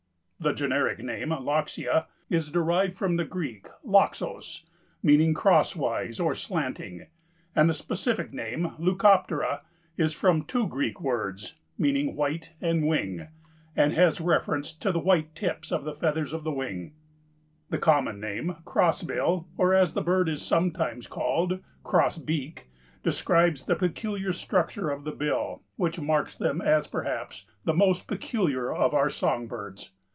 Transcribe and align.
The 0.43 0.53
generic 0.53 0.97
name 0.97 1.29
Loxia 1.29 2.07
is 2.27 2.49
derived 2.49 2.95
from 2.97 3.17
the 3.17 3.25
Greek 3.25 3.67
loxos, 3.85 4.63
meaning 5.03 5.35
crosswise 5.35 6.19
or 6.19 6.33
slanting, 6.33 7.05
and 7.55 7.69
the 7.69 7.75
specific 7.75 8.33
name 8.33 8.71
leucoptera 8.79 9.61
is 9.97 10.15
from 10.15 10.41
two 10.45 10.65
Greek 10.67 10.99
works, 10.99 11.57
meaning 11.77 12.15
white 12.15 12.53
and 12.59 12.87
wing, 12.87 13.27
and 13.75 13.93
has 13.93 14.19
reference 14.19 14.73
to 14.73 14.91
the 14.91 14.97
white 14.99 15.35
tips 15.35 15.71
of 15.71 15.83
the 15.83 15.93
feathers 15.93 16.33
of 16.33 16.43
the 16.43 16.51
wings. 16.51 16.93
The 17.69 17.77
common 17.77 18.19
name, 18.19 18.55
Crossbill, 18.65 19.47
or, 19.59 19.75
as 19.75 19.93
the 19.93 20.01
bird 20.01 20.27
is 20.27 20.41
sometimes 20.41 21.05
called, 21.05 21.59
Crossbeak, 21.83 22.67
describes 23.03 23.67
the 23.67 23.75
peculiar 23.75 24.33
structure 24.33 24.89
of 24.89 25.03
the 25.03 25.11
bill 25.11 25.61
which 25.75 25.99
marks 25.99 26.35
them 26.35 26.61
as 26.61 26.87
perhaps 26.87 27.45
the 27.63 27.75
most 27.75 28.07
peculiar 28.07 28.73
of 28.73 28.95
our 28.95 29.11
song 29.11 29.45
birds. 29.45 29.91